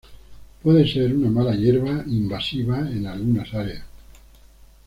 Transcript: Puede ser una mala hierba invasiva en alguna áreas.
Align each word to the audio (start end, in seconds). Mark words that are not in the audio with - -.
Puede 0.63 0.91
ser 0.91 1.13
una 1.15 1.29
mala 1.29 1.53
hierba 1.55 2.03
invasiva 2.07 2.79
en 2.79 3.05
alguna 3.05 3.43
áreas. 3.53 3.83